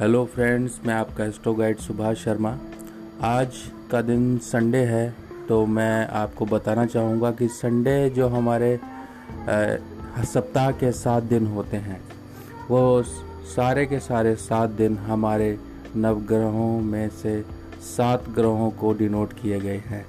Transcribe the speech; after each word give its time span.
Hello 0.00 0.24
friends, 0.24 0.78
मैं 0.86 0.94
आपका 0.94 1.28
स्टो 1.30 1.52
guide 1.54 1.78
Subhash 1.78 2.22
Sharma. 2.24 2.50
आज 3.22 3.56
का 3.90 4.00
दिन 4.02 4.38
संडे 4.38 4.78
है 4.78 5.14
तो 5.48 5.64
मैं 5.68 6.06
आपको 6.10 6.46
बताना 6.46 6.86
चाहूँगा 6.86 7.30
कि 7.30 7.48
संडे 7.48 8.08
जो 8.10 8.28
हमारे 8.28 8.78
सप्ताह 10.26 10.70
के 10.72 10.92
सात 10.92 11.22
दिन 11.24 11.46
होते 11.46 11.76
हैं, 11.76 12.00
वो 12.70 13.02
सारे 13.54 13.86
के 13.86 14.00
सारे 14.00 14.34
सात 14.38 14.70
दिन 14.70 14.98
हमारे 15.00 15.56
नवग्रहों 15.96 16.80
में 16.80 17.08
से 17.12 17.40
सात 17.86 18.30
ग्रहों 18.30 18.70
को 18.70 18.92
डिनोट 18.94 19.32
किए 19.32 19.60
गए 19.60 19.82
हैं। 19.86 20.04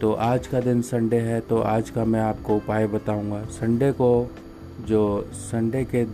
तो 0.00 0.12
आज 0.12 0.46
का 0.46 0.60
दिन 0.60 0.82
संडे 0.82 1.20
है 1.22 1.40
तो 1.40 1.60
आज 1.60 1.90
का 1.90 2.04
मैं 2.04 2.20
आपको 2.20 2.56
उपाय 2.56 2.86
बताऊँगा। 2.88 3.44
संडे 3.52 3.92
को 3.92 4.14
जो 4.88 5.28
संडे 5.42 5.86
के 5.94 6.06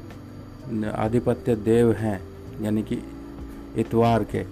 आधिपत्य 0.99 1.57
देव 1.57 1.93
हैं 1.93 2.21
यानी 2.61 2.83
कि 2.83 3.03
इतवार 3.77 4.25
के, 4.25 4.45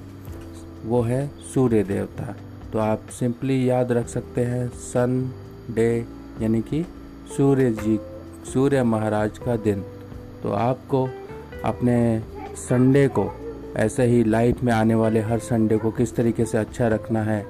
वो 0.84 1.00
है 1.02 1.26
सूर्य 1.54 1.82
देवता। 1.82 2.34
तो 2.72 2.78
आप 2.78 3.06
सिंपली 3.10 3.68
याद 3.68 3.92
रख 3.92 4.08
सकते 4.08 4.44
हैं, 4.44 4.68
सन, 4.68 5.30
डे, 5.70 6.06
यानी 6.42 6.60
कि 6.62 6.84
सूर्य 7.36 7.70
जी, 7.72 7.98
सूर्य 8.52 8.82
महाराज 8.84 9.38
का 9.38 9.56
दिन। 9.56 9.84
तो 10.42 10.52
आपको 10.52 11.08
अपने 11.64 11.98
संडे 12.58 13.06
को, 13.08 13.30
ऐसे 13.76 14.04
ही 14.04 14.22
लाइफ 14.24 14.62
में 14.62 14.72
आने 14.72 14.94
वाले 14.94 15.20
हर 15.20 15.38
संडे 15.38 15.78
को 15.78 15.90
किस 15.90 16.14
तरीके 16.16 16.44
से 16.44 16.58
अच्छा 16.58 16.88
रखना 16.88 17.22
है 17.22 17.44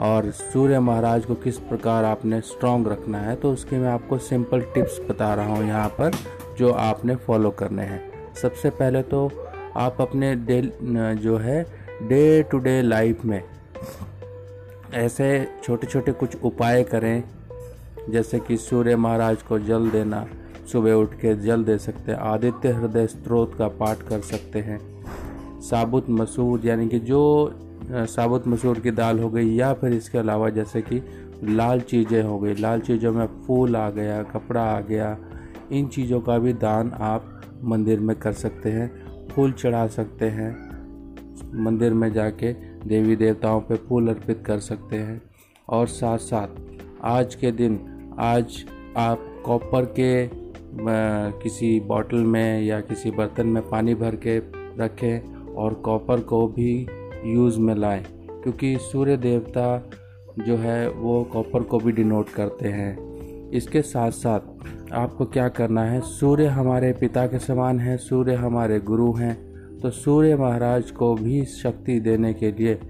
और 0.00 0.30
सूर्य 0.32 0.78
महाराज 0.80 1.24
को 1.24 1.34
किस 1.34 1.58
प्रकार 1.60 2.04
आपने 2.04 2.40
स्ट्रॉन्ग 2.40 2.88
रखना 2.88 3.18
है 3.18 3.34
तो 3.36 3.52
उसके 3.52 3.78
मैं 3.78 3.88
आपको 3.88 4.18
सिंपल 4.20 4.60
टिप्स 4.74 5.00
बता 5.10 5.34
रहा 5.34 5.54
हूँ 5.54 5.66
यहाँ 5.66 5.88
पर 5.88 6.12
जो 6.58 6.72
आपने 6.72 7.16
फॉलो 7.16 7.50
करने 7.50 7.82
हैं। 7.82 8.00
सबसे 8.34 8.70
पहले 8.70 9.02
तो 9.02 9.30
आप 9.76 10.00
अपने 10.00 10.34
डे 10.36 10.60
जो 11.16 11.36
है 11.36 11.62
डे 12.02 12.42
टू 12.42 12.58
डे 12.58 12.80
लाइफ 12.82 13.24
में 13.24 13.42
ऐसे 14.94 15.48
छोटे 15.64 15.86
छोटे 15.86 16.12
कुछ 16.12 16.36
उपाय 16.44 16.82
करें, 16.84 17.22
जैसे 18.10 18.38
कि 18.38 18.56
सूर्य 18.56 18.96
महाराज 18.96 19.42
को 19.42 19.58
जल 19.58 19.88
देना, 19.90 20.26
सुबह 20.72 20.92
उठ 20.92 21.14
के 21.14 21.34
जल 21.36 21.64
दे 21.64 21.76
सकते 21.78 22.12
हैं, 22.12 22.18
आदित्य 22.20 22.68
हृदय 22.70 23.06
स्त्रोत 23.06 23.54
का 23.54 23.68
पाठ 23.70 24.02
कर 24.08 24.20
सकते 24.22 24.58
हैं, 24.60 24.78
साबुत 25.62 26.10
मसूर, 26.10 26.66
यानी 26.66 26.88
कि 26.88 26.98
जो 27.00 27.22
साबुत 27.90 28.48
मसूर 28.48 28.78
की 28.80 28.90
दाल 28.90 29.18
हो 29.18 29.30
गई, 29.30 29.54
या 29.54 29.72
फिर 29.74 29.92
इसके 29.92 30.18
अलावा 30.18 30.48
जैसे 30.50 30.82
कि 30.82 31.02
लाल 31.44 31.80
चीज़ें 31.82 32.22
हो 32.22 32.38
गई, 32.38 32.54
लाल 32.54 32.80
चीज़ों 32.80 33.12
में 33.12 33.26
फूल 33.46 33.76
आ 33.76 33.88
गया, 33.90 34.22
कपड़ा 34.24 34.62
आ 34.62 34.80
गया, 34.80 35.16
इन 35.72 35.86
चीज़ों 35.88 36.20
का 36.20 36.38
भी 36.38 36.52
दान 36.52 36.92
आप 37.00 37.40
मंदिर 37.64 38.00
में 38.00 38.16
कर 38.16 38.32
सकते 38.34 38.70
हैं। 38.70 38.90
फूल 39.34 39.52
चढ़ा 39.52 39.86
सकते 39.86 40.26
हैं। 40.26 40.72
मंदिर 41.64 41.94
में 41.94 42.12
जाके 42.12 42.52
देवी 42.86 43.16
देवताओं 43.16 43.60
पे 43.60 43.74
फूल 43.74 44.08
अर्पित 44.08 44.42
कर 44.46 44.58
सकते 44.58 44.96
हैं। 44.96 45.22
और 45.68 45.86
साथ 45.86 46.18
साथ 46.18 46.48
आज 47.02 47.34
के 47.34 47.52
दिन, 47.52 47.80
आज 48.18 48.64
आप 48.96 49.42
कॉपर 49.44 49.84
के 49.84 50.28
किसी 51.42 51.80
बॉटल 51.80 52.16
में 52.16 52.62
या 52.62 52.80
किसी 52.80 53.10
बर्तन 53.10 53.46
में 53.46 53.68
पानी 53.68 53.94
भर 53.94 54.16
के 54.16 54.38
रखें 54.78 55.34
और 55.54 55.74
कॉपर 55.74 56.20
को 56.20 56.46
भी 56.46 56.86
यूज़ 57.24 57.60
में 57.60 57.74
लाएँ। 57.74 58.04
क्योंकि 58.42 58.78
सूर्य 58.80 59.16
देवता 59.16 59.90
जो 60.38 60.56
है, 60.56 60.90
वो 60.90 61.24
कॉपर 61.24 61.62
को 61.62 61.78
भी 61.78 61.92
डिनोट 61.92 62.28
करते 62.28 62.68
हैं। 62.68 63.11
इसके 63.52 63.82
साथ 63.82 64.10
साथ 64.10 64.40
आपको 64.92 65.24
क्या 65.24 65.48
करना 65.48 65.84
है? 65.84 66.00
सूर्य 66.00 66.46
हमारे 66.46 66.92
पिता 66.92 67.26
के 67.26 67.38
समान 67.38 67.80
है, 67.80 67.96
सूर्य 67.96 68.34
हमारे 68.34 68.80
गुरु 68.80 69.12
हैं। 69.12 69.52
तो 69.78 69.90
सूर्य 69.90 70.36
महाराज 70.36 70.90
को 70.90 71.14
भी 71.14 71.44
शक्ति 71.44 72.00
देने 72.00 72.34
के 72.34 72.52
लिए 72.52 72.80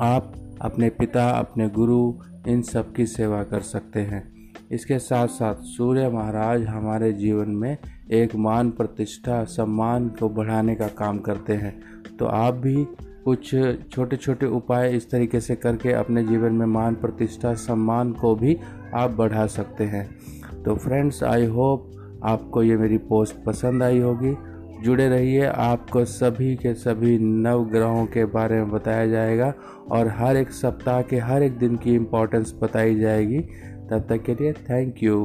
आप 0.00 0.32
अपने 0.60 0.90
पिता, 0.90 1.30
अपने 1.30 1.68
गुरु, 1.68 2.14
इन 2.48 2.62
सब 2.62 2.92
की 2.92 3.06
सेवा 3.06 3.42
कर 3.42 3.60
सकते 3.60 4.00
हैं। 4.00 4.32
इसके 4.70 4.98
साथ 4.98 5.28
साथ 5.28 5.54
सूर्य 5.54 6.08
महाराज 6.08 6.64
हमारे 6.64 7.12
जीवन 7.12 7.50
में 7.50 7.78
एक 8.10 8.34
मान 8.34 8.70
प्रतिष्ठा, 8.70 9.44
सम्मान 9.44 10.08
को 10.08 10.28
बढ़ाने 10.28 10.74
का 10.74 10.88
काम 10.88 11.18
करते 11.18 11.52
हैं। 11.52 11.82
तो 12.18 12.26
आप 12.26 12.54
भी 12.54 12.86
कुछ 13.24 13.50
छोटे 13.92 14.16
छोटे 14.16 14.46
उपाय 14.46 14.90
इस 14.96 15.10
तरीके 15.10 15.40
से 15.40 15.56
करके 15.56 15.92
अपने 15.92 16.24
जीवन 16.24 16.52
में 16.52 16.66
मान 16.66 16.94
प्रतिष्ठा, 16.94 17.54
सम्मान 17.54 18.12
को 18.12 18.34
भी 18.34 18.56
आप 18.94 19.10
बढ़ा 19.10 19.46
सकते 19.46 19.84
हैं। 19.84 20.08
तो 20.62 20.74
फ्रेंड्स 20.76 21.22
आई 21.22 21.46
होप 21.46 21.90
आपको 22.24 22.62
ये 22.62 22.76
मेरी 22.76 22.98
पोस्ट 22.98 23.44
पसंद 23.44 23.82
आई 23.82 23.98
होगी। 23.98 24.36
जुड़े 24.82 25.08
रहिए, 25.08 25.44
आपको 25.44 26.04
सभी 26.04 26.54
के 26.56 26.74
सभी 26.74 27.18
नव 27.18 27.64
ग्रहों 27.64 28.06
के 28.06 28.24
बारे 28.24 28.56
में 28.56 28.70
बताया 28.70 29.06
जाएगा 29.06 29.52
और 29.90 30.08
हर 30.08 30.36
एक 30.36 30.50
सप्ताह 30.50 31.02
के 31.02 31.18
हर 31.18 31.42
एक 31.42 31.58
दिन 31.58 31.76
की 31.76 31.94
इम्पोर्टेंस 31.94 32.54
बताई 32.62 32.94
जाएगी। 32.94 33.40
तब 33.90 34.06
तक 34.08 34.22
के 34.22 34.34
लिए 34.34 34.52
थैंक 34.52 35.02
यू 35.02 35.16